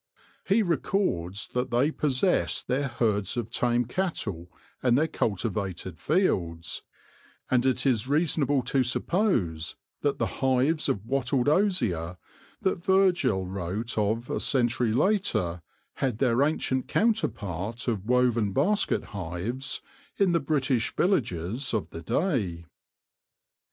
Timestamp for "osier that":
11.47-12.83